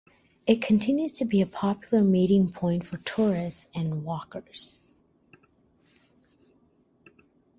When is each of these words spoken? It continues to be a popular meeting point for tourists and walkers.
It 0.47 0.63
continues 0.63 1.11
to 1.19 1.25
be 1.25 1.43
a 1.43 1.45
popular 1.45 2.03
meeting 2.03 2.49
point 2.51 2.83
for 2.83 2.97
tourists 2.97 3.67
and 3.75 4.03
walkers. 4.03 4.81